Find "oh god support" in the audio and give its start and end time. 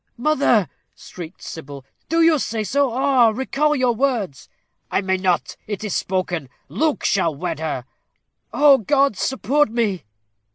8.51-9.69